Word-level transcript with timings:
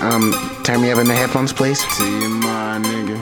Um, 0.00 0.30
turn 0.62 0.80
me 0.80 0.92
up 0.92 0.98
in 0.98 1.08
the 1.08 1.14
headphones, 1.14 1.52
please. 1.52 1.82
TMI, 1.98 2.78
nigga. 2.86 3.18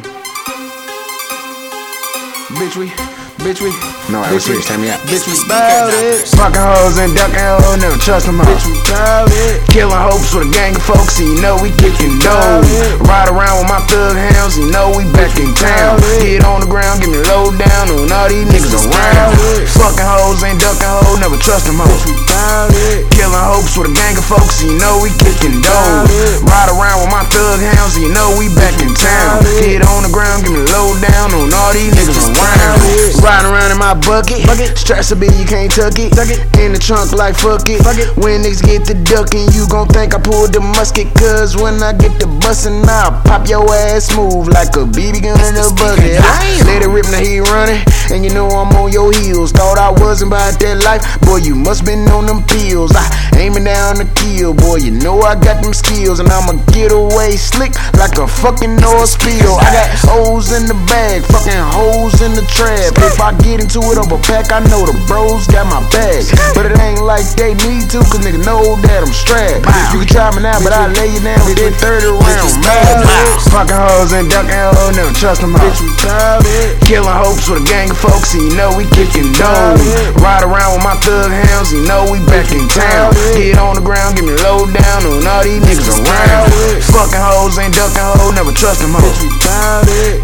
Bitch, 2.60 2.76
we, 2.76 2.92
bitch, 3.40 3.64
we. 3.64 3.72
No, 4.12 4.20
I 4.22 4.30
was 4.30 4.44
serious. 4.44 4.68
Turn 4.68 4.84
me 4.84 4.92
up. 4.92 5.00
Bitch, 5.08 5.24
we 5.24 5.34
bout 5.48 5.88
it. 5.90 6.28
Fucking 6.36 6.60
hoes 6.60 7.00
and 7.00 7.16
ducking 7.16 7.40
hoes, 7.40 7.80
never 7.80 7.96
trust 7.96 8.28
them 8.28 8.38
all. 8.38 8.46
Bitch, 8.46 8.68
we 8.68 8.76
bout 8.92 9.32
it. 9.32 9.64
Killing 9.72 9.96
hopes 9.96 10.36
with 10.36 10.46
a 10.46 10.52
gang 10.52 10.76
of 10.76 10.84
folks, 10.84 11.16
and 11.16 11.32
you 11.32 11.40
know 11.40 11.56
we 11.58 11.72
kicking 11.80 12.20
dough. 12.20 12.60
Ride 13.08 13.32
around 13.32 13.64
with 13.64 13.72
my 13.72 13.80
thug 13.88 14.20
hounds, 14.36 14.60
you 14.60 14.68
know 14.68 14.92
we 14.92 15.08
back 15.16 15.32
in 15.40 15.56
town. 15.56 15.96
Get 16.20 16.44
on 16.44 16.60
the 16.60 16.68
ground, 16.68 17.00
give 17.00 17.08
me 17.08 17.24
low 17.24 17.50
down 17.56 17.88
on 17.88 18.12
all 18.12 18.28
these 18.28 18.44
niggas 18.52 18.76
around. 18.84 19.32
Fucking 19.80 20.04
hoes 20.06 20.44
and 20.44 20.60
ducking 20.60 20.92
hoes, 20.92 21.18
never 21.24 21.40
trust 21.40 21.66
them 21.66 21.80
hoes. 21.80 22.04
We 22.04 22.12
bout 22.28 22.68
it. 22.92 23.08
Killing 23.16 23.32
hopes 23.48 23.74
with 23.80 23.88
a 23.88 23.94
gang 23.96 24.14
of 24.20 24.28
folks, 24.28 24.60
and 24.60 24.70
you 24.70 24.78
know 24.78 25.00
we 25.00 25.08
kicking 25.24 25.64
dough. 25.64 25.95
Know 28.16 28.34
we 28.38 28.55
my 33.86 33.94
bucket, 33.94 34.42
stress 34.76 35.12
a 35.12 35.16
bit, 35.16 35.30
you 35.38 35.46
can't 35.46 35.70
tuck 35.70 35.94
it. 35.98 36.10
tuck 36.10 36.26
it. 36.26 36.42
In 36.58 36.72
the 36.72 36.78
trunk 36.78 37.12
like 37.12 37.36
fuck 37.38 37.62
it. 37.70 37.78
When 38.18 38.42
niggas 38.42 38.58
get 38.58 38.82
the 38.82 38.98
ducking, 39.06 39.46
you 39.54 39.68
gon' 39.70 39.86
think 39.86 40.10
I 40.10 40.18
pulled 40.18 40.50
the 40.52 40.58
musket. 40.58 41.06
Cause 41.14 41.54
when 41.54 41.78
I 41.78 41.92
get 41.92 42.18
the 42.18 42.26
bustin', 42.42 42.82
I'll 42.82 43.14
pop 43.22 43.46
your 43.46 43.62
ass 43.70 44.10
smooth 44.10 44.50
like 44.50 44.74
a 44.74 44.82
BB 44.90 45.22
gun 45.22 45.38
in 45.38 45.54
a 45.54 45.70
bucket. 45.78 46.18
Let 46.66 46.82
it 46.82 46.90
rip, 46.90 47.06
now 47.14 47.22
he 47.22 47.38
running, 47.38 47.78
and 48.10 48.24
you 48.26 48.34
know 48.34 48.48
I'm 48.48 48.74
on 48.74 48.90
your 48.90 49.12
heels. 49.12 49.52
Thought 49.52 49.78
I 49.78 49.94
wasn't 50.02 50.34
about 50.34 50.58
that 50.58 50.82
life, 50.82 51.06
boy, 51.22 51.46
you 51.46 51.54
must 51.54 51.84
been 51.84 52.08
on 52.10 52.26
them 52.26 52.42
pills. 52.42 52.90
I 52.90 53.06
aiming 53.38 53.64
down 53.64 54.02
the 54.02 54.08
kill, 54.18 54.54
boy, 54.54 54.82
you 54.82 54.90
know 54.90 55.20
I 55.20 55.38
got 55.38 55.62
them 55.62 55.74
skills, 55.74 56.18
and 56.18 56.28
I'ma 56.28 56.58
get 56.72 56.90
away 56.90 57.36
slick 57.36 57.76
like 57.94 58.18
a 58.18 58.26
fucking 58.26 58.82
oil 58.82 59.06
spill. 59.06 59.60
I 59.62 59.70
got 59.70 59.88
hoes 60.10 60.50
in 60.50 60.66
the 60.66 60.78
bag, 60.90 61.22
fucking 61.22 61.62
hoes 61.70 62.18
in 62.22 62.34
the 62.34 62.42
trap. 62.50 62.96
If 62.98 63.20
I 63.20 63.36
get 63.38 63.60
into 63.60 63.75
it 63.80 63.98
over 63.98 64.18
pack, 64.24 64.52
I 64.52 64.60
know 64.68 64.84
the 64.84 64.96
bros 65.06 65.46
got 65.48 65.68
my 65.68 65.80
back. 65.92 66.24
But 66.56 66.68
it 66.68 66.76
ain't 66.80 67.04
like 67.04 67.26
they 67.36 67.54
need 67.68 67.88
to, 67.92 68.00
cause 68.08 68.22
nigga 68.24 68.40
know 68.44 68.76
that 68.88 69.00
I'm 69.04 69.12
strapped. 69.12 69.64
You 69.92 70.02
can 70.02 70.08
try 70.08 70.28
me 70.34 70.42
now, 70.42 70.58
but 70.60 70.72
I 70.72 70.88
lay 70.92 71.12
you 71.12 71.22
down 71.22 71.40
with 71.44 71.60
that 71.60 71.74
30 71.78 72.16
round 72.16 72.52
mag. 72.64 73.04
Fucking 73.52 73.76
hoes 73.76 74.12
and 74.12 74.28
ducking 74.28 74.52
hoes, 74.52 74.96
never 74.96 75.14
trust 75.14 75.40
them 75.44 75.54
all. 75.54 75.62
Bitch, 75.62 75.80
we 75.80 75.90
bout 76.02 76.42
it. 76.44 76.80
Killing 76.82 77.08
hopes 77.08 77.46
with 77.46 77.62
a 77.62 77.66
gang 77.66 77.90
of 77.92 77.98
folks, 77.98 78.34
and 78.34 78.42
you 78.48 78.54
know 78.58 78.74
we 78.74 78.84
kicking 78.92 79.30
dough. 79.36 79.78
Ride 80.18 80.42
around 80.42 80.80
with 80.80 80.84
my 80.84 80.96
thug 81.04 81.30
hounds, 81.30 81.72
you 81.72 81.84
know 81.86 82.08
we 82.10 82.18
back 82.26 82.50
in 82.52 82.66
town. 82.68 83.14
Get 83.36 83.60
on 83.60 83.78
the 83.78 83.84
give 84.16 84.24
me 84.24 84.32
low 84.40 84.64
down 84.64 85.04
on 85.04 85.20
all 85.28 85.44
these 85.44 85.60
niggas 85.60 85.92
around. 85.92 86.48
Fucking 86.88 87.20
hoes 87.20 87.60
ain't 87.60 87.76
ducking 87.76 88.00
hoes, 88.16 88.32
never 88.32 88.50
trust 88.56 88.80
them 88.80 88.96
hoes. 88.96 89.20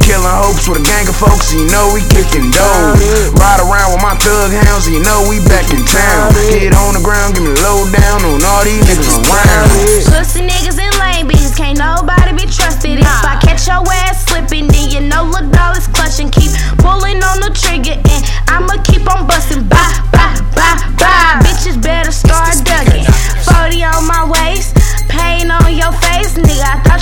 Killing 0.00 0.24
hopes 0.24 0.64
with 0.64 0.80
a 0.80 0.84
gang 0.88 1.04
of 1.04 1.14
folks, 1.14 1.52
and 1.52 1.60
you 1.60 1.68
know 1.68 1.92
we 1.92 2.00
kicking 2.08 2.48
dough. 2.48 2.96
Ride 3.36 3.60
around 3.60 3.92
with 3.92 4.00
my 4.00 4.16
thug 4.16 4.48
hounds, 4.64 4.88
and 4.88 4.96
you 4.96 5.04
know 5.04 5.28
we 5.28 5.44
back 5.44 5.68
in 5.68 5.84
town. 5.84 6.32
Get 6.48 6.72
on 6.72 6.96
the 6.96 7.04
ground, 7.04 7.36
give 7.36 7.44
me 7.44 7.52
low 7.60 7.84
down 7.92 8.24
on 8.24 8.40
all 8.40 8.64
these 8.64 8.80
niggas 8.88 9.20
around. 9.28 9.68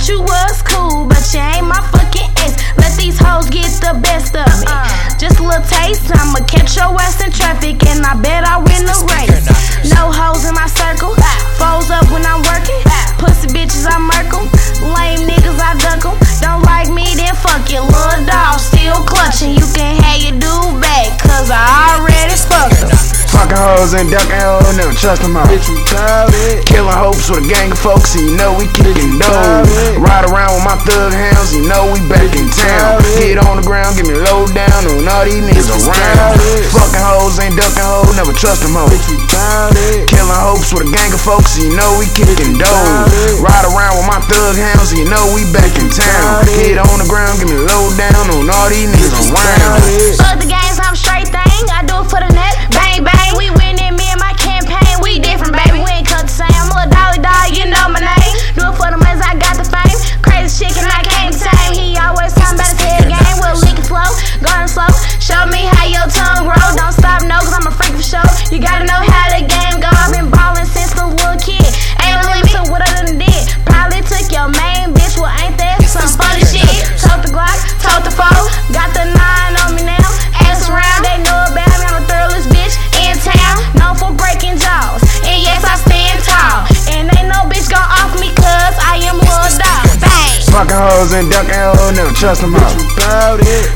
Thought 0.01 0.09
you 0.09 0.21
was 0.21 0.61
cool, 0.63 1.05
but 1.05 1.21
you 1.33 1.39
ain't 1.39 1.67
my 1.67 1.79
fucking 1.91 2.29
ex. 2.37 2.57
Let 2.77 2.97
these 2.97 3.19
hoes 3.19 3.49
get 3.49 3.69
the 3.81 3.99
best 4.01 4.35
of 4.35 4.47
me. 4.59 4.65
Uh-uh. 4.67 5.17
Just 5.19 5.39
a 5.39 5.43
little 5.43 5.61
taste, 5.61 6.09
I'ma 6.13 6.39
catch 6.47 6.75
your 6.75 6.89
ass 6.99 7.21
in 7.21 7.31
traffic, 7.31 7.70
Hoes 23.81 23.97
and 23.97 24.13
never 24.13 24.93
trust 24.93 25.25
them 25.25 25.33
all. 25.33 25.49
Bitch, 25.49 25.65
we 25.65 25.81
it. 25.81 26.61
Killing 26.69 26.93
hopes 26.93 27.33
with 27.33 27.41
a 27.41 27.47
gang 27.49 27.73
of 27.73 27.81
folks, 27.81 28.13
and 28.13 28.29
you 28.29 28.37
know 28.37 28.53
we 28.53 28.69
kicking 28.77 29.17
dough. 29.17 29.65
Ride 29.97 30.29
around 30.29 30.53
with 30.53 30.69
my 30.69 30.77
thug 30.85 31.09
hounds, 31.09 31.49
you 31.49 31.65
know 31.65 31.89
we 31.89 31.97
back 32.05 32.29
in 32.37 32.45
town. 32.53 33.01
Get 33.17 33.41
on 33.41 33.57
the 33.57 33.65
ground, 33.65 33.97
give 33.97 34.05
me 34.05 34.13
low 34.13 34.45
down 34.53 34.85
on 34.85 35.01
all 35.09 35.25
these 35.25 35.41
niggas 35.41 35.73
around. 35.73 36.37
Fucking 36.69 37.01
hoes 37.01 37.41
ain't 37.41 37.57
ducking 37.57 37.81
hoes, 37.81 38.13
never 38.13 38.37
trust 38.37 38.61
them 38.61 38.77
hoes. 38.77 38.93
Bitch, 38.93 39.09
we 39.09 39.17
bout 39.33 39.73
it. 39.73 40.05
Killing 40.05 40.29
hopes 40.29 40.69
with 40.69 40.85
a 40.85 40.89
gang 40.93 41.09
of 41.09 41.21
folks, 41.25 41.57
and 41.57 41.65
you 41.65 41.73
know 41.73 41.89
we 41.97 42.05
kicking 42.13 42.61
dough. 42.61 43.09
Ride 43.41 43.65
around 43.65 43.97
with 43.97 44.05
my 44.05 44.21
thug 44.29 44.61
hounds, 44.61 44.93
and 44.93 45.01
you 45.01 45.09
know 45.09 45.25
we 45.33 45.41
back 45.49 45.73
in 45.81 45.89
town. 45.89 46.45
Get 46.53 46.77
on 46.77 47.01
the 47.01 47.09
ground, 47.09 47.41
give 47.41 47.49
me 47.49 47.57
low 47.57 47.89
down 47.97 48.29
on 48.29 48.45
all 48.45 48.69
these 48.69 48.93
niggas 48.93 49.33
around. 49.33 49.80
Fucking 90.61 90.77
hoes 90.77 91.09
and 91.17 91.25
ducking 91.25 91.57
hoes, 91.57 91.89
never 91.97 92.13
trust 92.13 92.45
them 92.45 92.53
all. 92.53 92.77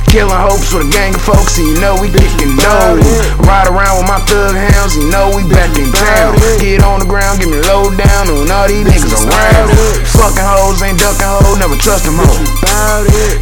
Killing 0.05 0.37
hopes 0.37 0.69
with 0.69 0.85
a 0.85 0.89
gang 0.93 1.17
of 1.17 1.23
folks, 1.25 1.57
and 1.57 1.65
you 1.65 1.81
know 1.81 1.97
we 1.97 2.13
kicking 2.13 2.53
dough. 2.61 3.01
Ride 3.41 3.65
around 3.73 3.97
with 3.97 4.05
my 4.05 4.21
thug 4.29 4.53
hounds, 4.53 4.93
you 4.93 5.09
know 5.09 5.33
we 5.33 5.41
back 5.49 5.73
in 5.81 5.89
town. 5.89 6.37
Get 6.61 6.85
on 6.85 7.01
the 7.01 7.09
ground, 7.09 7.41
give 7.41 7.49
me 7.49 7.57
low 7.65 7.89
down 7.89 8.29
on 8.29 8.45
all 8.53 8.69
these 8.69 8.85
niggas 8.85 9.17
around. 9.17 9.73
Fucking 10.13 10.45
hoes 10.45 10.77
ain't 10.85 11.01
ducking 11.01 11.25
hoes, 11.25 11.57
never 11.57 11.73
trust 11.81 12.05
them 12.05 12.21
hoes. 12.21 12.53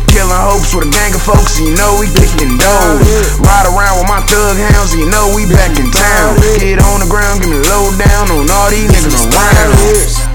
Killing 0.07 0.39
hopes 0.47 0.71
with 0.71 0.87
a 0.87 0.91
gang 0.95 1.11
of 1.11 1.19
folks, 1.19 1.59
and 1.59 1.67
you 1.67 1.75
know 1.75 1.99
we 1.99 2.07
kicking 2.15 2.55
dough. 2.55 2.95
Ride 3.43 3.67
around 3.67 3.99
with 3.99 4.07
my 4.07 4.23
thug 4.23 4.55
hounds, 4.71 4.95
and 4.95 5.03
you 5.03 5.11
know 5.11 5.35
we 5.35 5.43
back 5.51 5.75
in 5.75 5.91
town. 5.91 6.39
Get 6.63 6.79
on 6.79 7.03
the 7.03 7.11
ground, 7.11 7.43
give 7.43 7.51
me 7.51 7.59
low 7.67 7.91
down 7.99 8.31
on 8.31 8.47
all 8.47 8.71
these 8.71 8.87
niggas 8.87 9.27
around. 9.35 10.32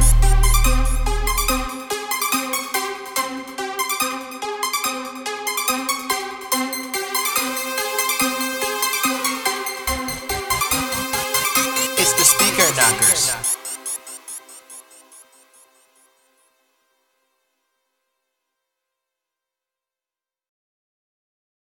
Knockers. 12.91 13.38